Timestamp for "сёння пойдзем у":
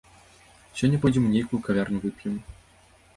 0.79-1.33